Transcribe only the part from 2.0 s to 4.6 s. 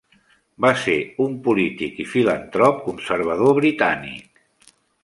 i filantrop conservador britànic.